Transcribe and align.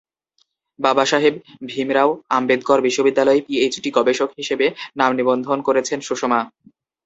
বাবাসাহেব 0.79 1.33
ভিমরাও 1.65 2.09
আম্বেদকর 2.29 2.79
বিশ্ববিদ্যালয়ে 2.81 3.41
পিএইচডি 3.41 3.89
গবেষক 3.91 4.29
হিসেবে 4.37 4.65
নাম 4.97 5.11
নিবন্ধন 5.15 5.59
করেছেন 5.67 5.99
সুষমা। 6.01 6.39